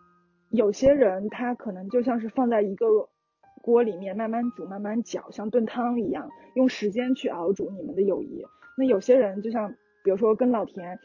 [0.51, 3.09] 有些人他可能就像是放在一个
[3.63, 8.45] 锅里面慢慢煮、慢慢搅，像炖汤一样，用时间去熬煮你们的友谊。
[8.77, 10.99] 那有些人就像，比如说跟老田，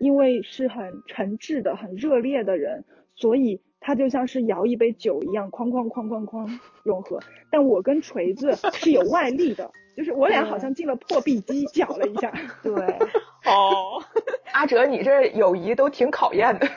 [0.00, 2.84] 因为是很诚挚的、很热烈的人，
[3.16, 7.20] 所以他就像是摇一杯酒一样，哐哐哐哐哐融合。
[7.50, 9.70] 但我跟锤子是有外力的。
[9.96, 12.32] 就是我俩好像进了破壁机，搅了一下。
[12.64, 12.72] 对，
[13.46, 14.02] 哦，
[14.50, 16.68] 阿哲，你这友谊都挺考验的，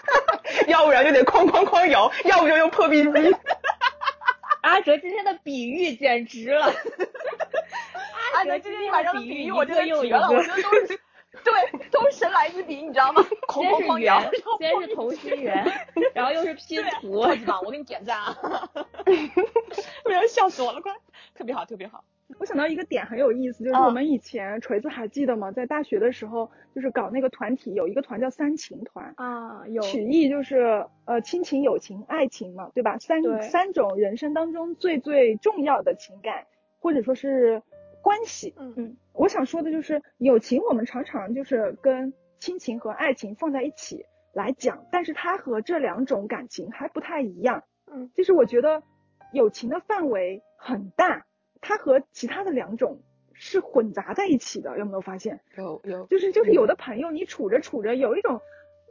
[0.68, 3.10] 要不然就得哐哐哐摇，要不就用破壁机。
[4.60, 6.66] 阿哲今天的比喻简直了。
[8.34, 11.00] 阿哲今天晚上的比喻我真的绝了，我觉得都是
[11.44, 13.22] 对，都是神来之笔，你知道吗？
[13.48, 14.20] 哐哐哐摇，
[14.58, 15.64] 先是同心圆，
[16.14, 17.60] 然后又是拼图，超级棒！
[17.64, 18.36] 我给你点赞啊！
[20.04, 20.92] 不要笑死我了，快，
[21.34, 22.04] 特别好，特别好。
[22.38, 25.50] 我想到一个点很有意思，就是我们以前锤子还记得吗？
[25.50, 32.98] 在大学的时候，就是搞那个团体，有一个团叫三情团啊，有曲艺就是呃亲情、友情、爱情嘛，对吧？
[32.98, 36.46] 三三种人生当中最最重要的情感
[36.78, 37.62] 或者说是
[38.02, 38.54] 关系。
[38.58, 47.64] 嗯嗯，我想说的就是友情，我们常常就是跟亲情和爱情放在一起来讲，但是它和这两种感情还不太一样。
[47.92, 48.82] 嗯，就是我觉得
[49.32, 51.26] 友情的范围很大。
[51.62, 53.02] 它和其他的两种
[53.34, 55.40] 是混杂在一起的，有没有发现？
[55.58, 58.40] 有有，就是就是有的朋友你处着处着有一种，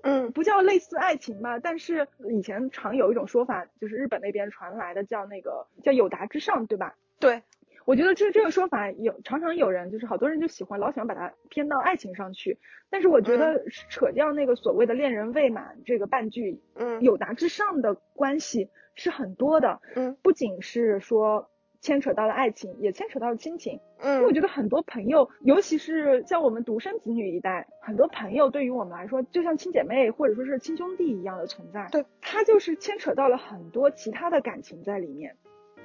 [0.04, 6.95] 嗯，不叫类似爱情吧，但是以前常有一种说法，就是日本那边传来的叫那个叫友达之上，对吧？
[7.19, 7.41] 对，
[7.86, 21.50] 我觉得这这个说法有常常有人就是好多人就喜欢老喜欢把它偏到爱情上去，但是我觉得扯掉那个所谓的恋人未满这个半句，嗯，友达之上的关系是很多的，嗯，不仅是说。
[21.82, 23.80] 牵扯到了爱情，也牵扯到了亲情。
[24.00, 31.88] 嗯，因为我觉得很多朋友，尤其是像我们独生子女一代，很多朋友对于我们来说，就像亲姐妹或者说是亲兄弟一样的存在。
[31.89, 35.38] 对，他就是牵扯到了很多其他的感情在里面。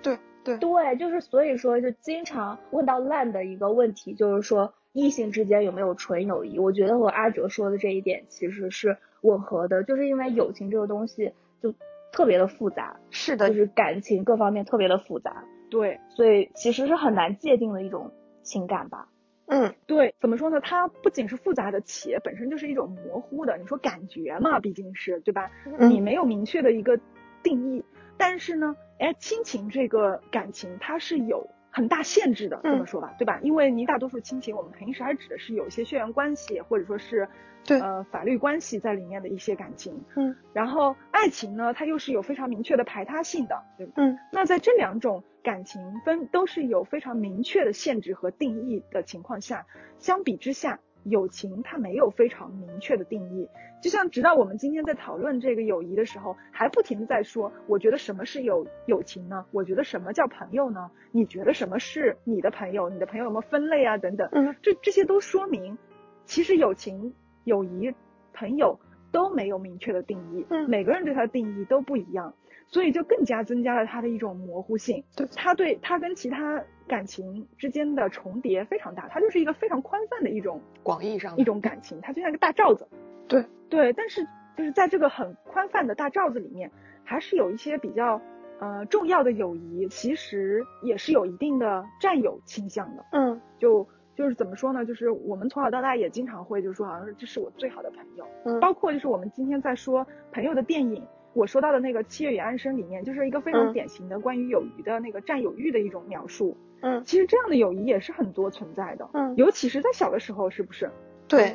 [0.02, 6.59] 对对对，就是所以说，就经常问到烂的一个问题，就是说异性之间有没有纯友谊？
[6.59, 11.74] 我觉得和阿哲说的这一点其实是吻合的，就是因为友情这个东西就
[12.12, 12.96] 特别的复杂。
[13.11, 15.44] 是的，就是感情各方面特别的复杂。
[15.70, 18.12] 对，所以其实是很难界定的一种
[18.42, 19.08] 情感吧。
[19.46, 20.60] 嗯，对，怎么说呢？
[20.60, 23.58] 它不仅是复杂的，且本身就是一种模糊的。
[23.58, 25.50] 你说感觉嘛，毕竟是对吧？
[25.79, 26.98] 你没有明确的一个
[27.42, 27.85] 定义。
[28.17, 33.40] 但是呢，哎，亲情这个感情它是有很大限制的，这么说吧，对吧？
[33.42, 37.29] 因为你大多数亲情，我们平时还指的是有一些血缘关系，或者说是，
[37.65, 40.04] 对，呃，法律关系在里面的一些感情。
[40.17, 43.94] 嗯，然后爱情呢，它又是有非常明确的排他性的，对吧？
[43.96, 49.67] 嗯，那在这两种感情分都是有非常明确的限制和定义的情况下，
[49.98, 50.79] 相比之下。
[51.05, 53.48] 友情它没有非常明确的定义，
[53.83, 59.44] 就像直到我们今天在讨论这个友谊的时候，还不停的在说，我觉得什么是友友情呢？
[59.52, 60.90] 我觉得什么叫朋友呢？
[61.13, 62.88] 你觉得什么是你的朋友？
[62.88, 63.98] 你的朋友有没有分类啊？
[63.98, 65.77] 等等，嗯，这这些都说明，
[66.25, 67.94] 其实友情、友谊、
[68.33, 68.81] 朋友
[69.13, 72.35] 都没有明确的定义，嗯，每个人对它的定义都不一样。
[72.69, 82.88] 所以就更加增加了它的一种模糊性，对，它对它跟其他感情之间的重叠非常大，它就是一个非常宽泛的一种广义上一种感情，它就像一个大罩子，
[83.29, 86.71] 对对，但是就是在这个很宽泛的大罩子里面，
[87.04, 88.21] 还是有一些比较
[88.58, 93.87] 呃重要的友谊，其实也是有一定的占有倾向的，嗯，就
[94.17, 94.85] 就是怎么说呢？
[94.85, 101.06] 就是我们从小到大也经常会就是说，好像是这是我最好的朋友，嗯，包括就是我们今天在说朋友的电影。
[101.35, 106.56] 我说到的那个《七月与安生》里面，就是一个非常典型的关于友谊的那个占有欲的一种描述。
[106.80, 109.08] 嗯，其实这样的友谊也是很多存在的。
[109.12, 110.90] 嗯，尤其是在小的时候，是不是？
[111.28, 111.54] 对。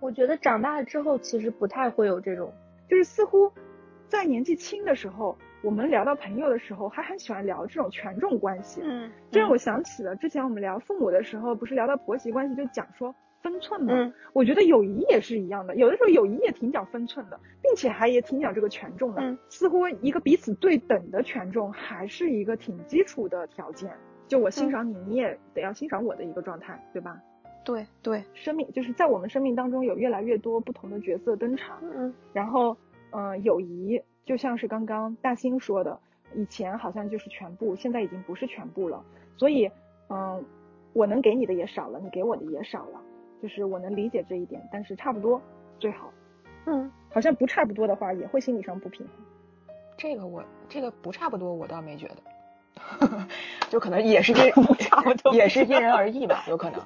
[0.00, 2.52] 我觉得长大了之后其实不太会有这种，
[2.88, 3.52] 就是似乎
[4.08, 8.80] 在年纪轻的时候，我们聊到朋友的时候，还很喜欢聊这种权重关系。
[8.82, 13.14] 嗯，这让我想起了之前我们聊父母的时候，不是聊到婆媳关系，就讲说。
[13.42, 19.22] 分寸嘛，嗯，我觉得友谊也是一样的，有的时候友谊也挺讲分寸的，并且还也挺讲这个权重的。
[19.22, 23.90] 嗯，似乎一个彼此对等的权重还是一个挺基础的条件。
[24.28, 27.20] 就我欣赏你，你也得要欣赏我的一个状态，对吧？
[27.64, 31.78] 对对，生命就是在我们生命当中有越来越多不同的角色登场。
[31.82, 32.76] 嗯，然后，
[33.10, 35.98] 嗯，友谊就像是刚刚大兴说的，
[36.34, 39.04] 以前好像就是全部，现在已经不是全部了。
[39.36, 39.70] 所以，
[40.08, 40.44] 嗯，
[40.92, 43.00] 我能给你的也少了，你给我的也少了。
[43.42, 45.40] 就是我能理解这一点，但是差不多
[45.78, 46.12] 最好。
[46.66, 49.16] 嗯，好像不差不多的话，也会心理上不平衡。
[49.96, 53.26] 这个我这个不差不多，我倒没觉得，
[53.70, 56.80] 就可能也是因 差不多，也是因人而异吧，有可能。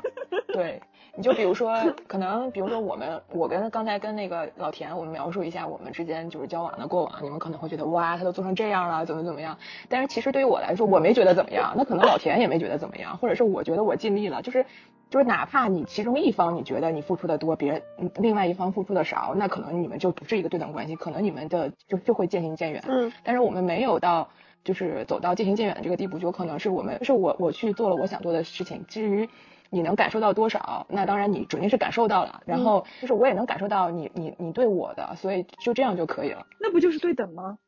[0.48, 0.80] 对，
[1.16, 1.74] 你就比如说，
[2.06, 9.58] 可能比如说我们，我跟刚才跟那个老田，我们描述一下我们之间就是交往的过往，你们可能会觉得哇，他都做成这样了，怎么怎么样？
[9.88, 14.66] 但是其实对于我来说，我没觉得怎么样，那可能老田也没觉得怎么样，或者是我觉得我尽力了，就是。
[15.10, 22.82] 就是哪怕你其中一方你觉得你付出的多，别人另外一方付出的少，那可能你们就不是一个对等关系，可能你们的就就会渐行渐远。
[22.88, 24.30] 嗯，但是我们没有到
[24.64, 28.86] 就是走到渐行渐远的这个地步，就可能是我们是我我去做了我想做的事情。
[28.88, 29.28] 至于
[29.74, 36.46] 你能感受到多少，那当然你肯定是感受到了，然后就是我也能感受到你你你对我的，所以就这样就可以了。
[36.60, 37.58] 那不就是对等吗？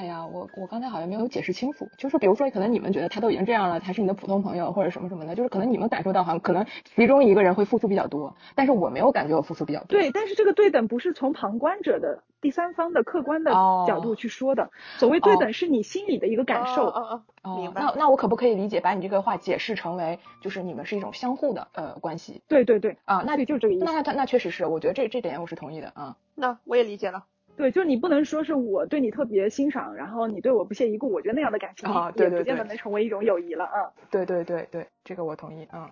[0.00, 6.64] 哎呀，我我刚才好像没有解释清楚，就是比如说，可能你们觉得他都已经这样了，他是你的普通朋友或者什么什么的，就是可能你们感受到好像可能
[6.96, 9.88] 其中一个人会付出比较多，但是我没有感觉我付出比较多。
[9.88, 13.52] 对，但是这个对等不是从旁观者的第三方的客观的
[13.86, 16.86] 角度去说的，所谓对等是你心里的一个感受。
[16.86, 17.82] 哦哦，明白。
[17.82, 22.40] 那那我可不可以理解，把你这个话解释成为就是你们是一种相互的呃关系？
[22.48, 23.84] 对对对，啊，那就是这个意思。
[23.84, 26.16] 那那那确实是，我觉得这这点我是同意的啊。
[26.34, 27.24] 那我也理解了。
[27.56, 33.92] 对，就是你不能说是我对你特别欣赏，然后你对我不屑一顾，我觉得那样的感情也不见得能成为一种友谊了啊。
[34.10, 35.90] 对对对对，这个我同意啊。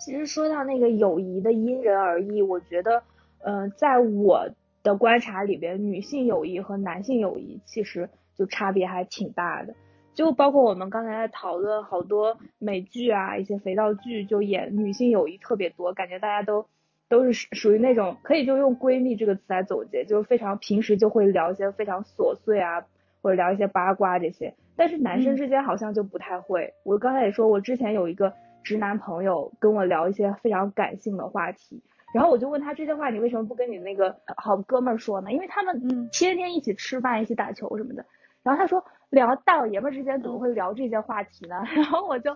[0.00, 3.02] 其实说到那个友谊的因人而异，我觉得，
[3.44, 4.48] 嗯，在我
[4.82, 9.74] 的观察里边，女性友谊和男性友谊其实就差别还挺大的。
[10.14, 16.66] 就包括我们刚才在讨论好多美剧啊，一些肥皂剧，就演女性友谊特别多，感觉大家都。
[17.08, 22.84] 都是属于那种可以就用闺蜜这个词来总结，就是非常平时就会聊一些非常琐碎啊，
[23.22, 24.54] 或者聊一些八卦这些。
[24.76, 26.74] 但是男生之间好像就不太会。
[26.82, 28.32] 我刚才也说，我之前有一个
[28.62, 31.82] 直男朋友跟我聊一些非常感性的话题，
[32.12, 35.30] 然后我就问他这些话你为什么不跟你那个好哥们儿说呢？
[35.30, 38.04] 因为他们天天一起吃饭、一起打球什么的。
[38.44, 38.84] 然后他说。
[39.10, 41.62] 聊大老爷们之间怎么会聊这些话题呢？
[41.76, 42.34] 然后我就，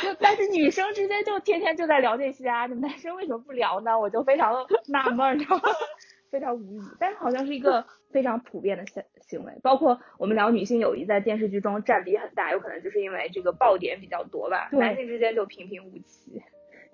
[0.00, 3.98] 就但是女生之间就天天就在聊这些啊，你们男生为什么不聊呢？
[4.00, 5.64] 我就非常的纳闷，你知道吗？
[6.32, 6.84] 非常无语。
[6.98, 14.70] 但是好像是一个非常普遍的行行为，包括我们聊女性友谊在电视剧中占比很大，有可能就是因为这个爆点比较多吧。
[14.72, 16.42] 男性之间就平平无奇，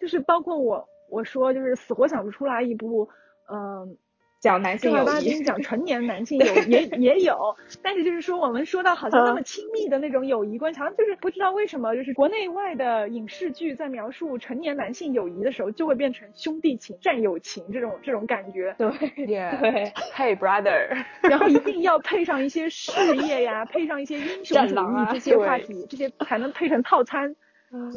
[0.00, 3.08] 就是包括我我说就是死活想不出来一部，
[3.48, 3.96] 嗯。
[4.42, 18.74] 讲男性友谊，讲成年男性友也也有，但是就是说我们说到好像那么亲密的那种友谊关系，好像就是不知道为什么，就是国内外的影视剧在描述成年男性友谊的时候，就会变成兄弟情、战友情这种这种感觉。
[18.76, 18.90] 对
[19.26, 27.36] 对，Hey brother， 然后一定要配上一些事业呀，配上一些英雄主义这些话题，这些才能配成套餐。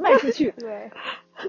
[0.02, 0.52] 卖出去。
[0.62, 0.90] 对，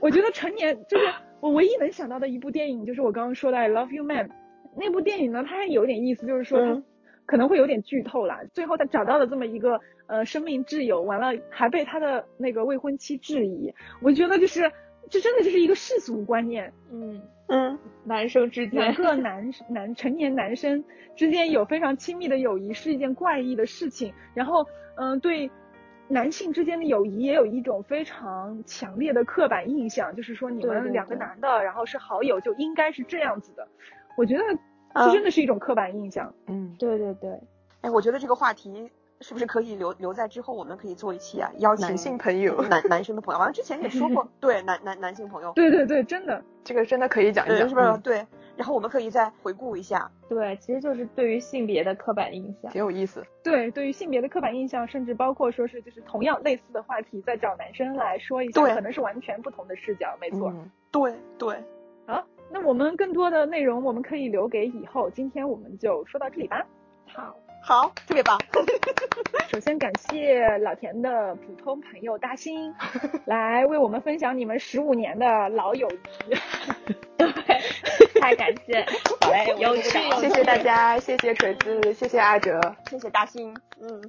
[0.01, 1.07] 我觉得成年就是
[1.39, 4.29] 我唯一能想到的一部电影，就是我刚刚说的《I Love You Man》
[4.77, 6.83] 那部电影呢，它还有点意思，就是说它
[7.25, 8.41] 可能会有点剧透啦。
[8.53, 13.73] 最后他找到了这么一个呃生命挚友，完了还被他的那个未婚妻质疑。
[14.03, 14.71] 我觉得就是
[15.11, 16.73] 这真的就是一个世俗观念。
[16.93, 24.13] 嗯嗯，男生之间两个男男成年男生之间有非常亲密的友谊是一件怪异的事情。
[24.35, 24.67] 然后
[24.97, 25.51] 嗯对。
[26.09, 33.67] 男性之间的友谊也有一种非常强烈的刻板印象，就是说你们两个男的，然后是好友就应该是这样子的。
[34.17, 34.43] 我觉得
[34.95, 36.33] 这真的是一种刻板印象。
[36.47, 37.31] 嗯，对对对。
[37.83, 38.91] 哎，我觉得这个话题
[39.21, 43.39] 是不是可以留留在之后，我们可以做一期啊，邀请男性朋友、男男生的朋友。
[43.39, 45.53] 好像之前也说过， 对男男男性朋友。
[45.55, 47.99] 对对对，真的，这个真的可以讲一讲，是不是？
[47.99, 48.27] 对。
[48.57, 53.23] 然后我们可以再回顾一下，对，其实就是对于性别的刻板印象，挺有意思。
[53.43, 60.17] 对，对于性别的刻板印象，甚至包括说是就是同样类似的话题，再找男生来说一下，可能是完全不同的视角。
[60.19, 60.51] 没错，
[60.91, 61.63] 对对。
[62.47, 66.65] 好，那我们更多的内容我们可以留给以后，今天我们就说到这里吧。
[67.13, 67.35] 好。
[67.63, 68.39] 好，特别棒。
[69.51, 72.73] 首先感谢老田的普通朋友大兴
[73.27, 76.37] 来为我们分享你们十五年的老友谊。
[77.19, 77.27] 对，
[78.21, 78.87] 太感谢，
[79.21, 83.53] 好嘞，有趣，谢谢大家，谢谢锤子，谢谢阿哲，谢谢大兴。
[83.81, 84.01] 嗯，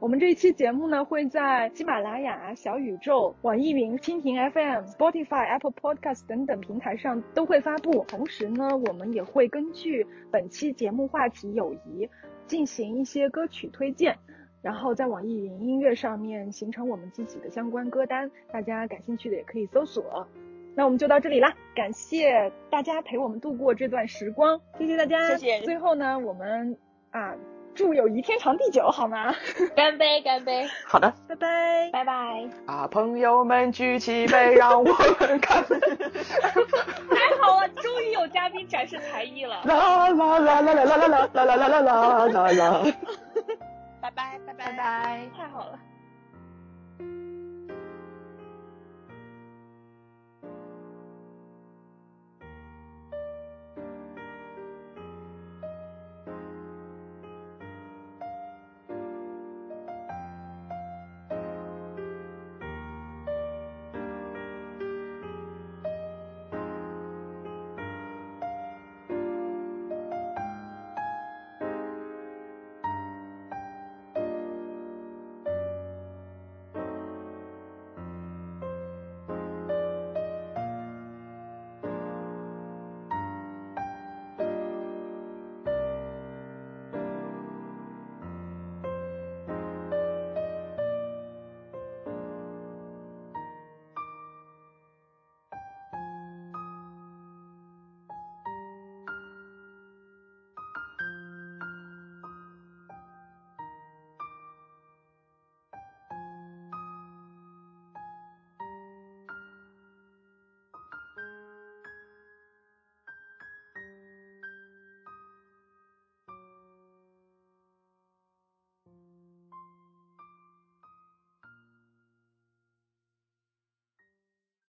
[0.00, 8.04] 我们这一期节目呢会在喜马拉雅、小宇宙、网易云、蜻蜓 FM、Spotify、Apple Podcast 等等平台上都会发布。
[8.06, 12.08] 同时呢，我们也会根据本期节目话题友谊。
[12.46, 14.16] 进行一些歌曲推荐，
[14.62, 20.26] 然后在网易云音乐上面形成我们自己的相关歌单，大家感兴趣的也可以搜索。
[20.74, 25.36] 那我们就到这里啦，感谢大家陪我们度过这段时光，谢谢大家。
[25.36, 25.60] 谢谢。
[25.60, 26.74] 最后呢，我们
[27.10, 27.36] 啊，
[27.78, 29.32] 祝友谊天长地久，好吗？
[29.76, 30.68] 干杯，干杯。
[30.84, 32.44] 好的，拜拜，拜拜。
[32.66, 35.78] 啊，朋友们举起杯，让我们干杯。
[37.08, 39.62] 太好了，终于有嘉宾展示才艺了。
[39.62, 42.84] 啦啦啦啦啦啦啦啦啦啦啦啦啦啦。
[44.00, 45.78] 拜拜拜拜拜拜，太好了。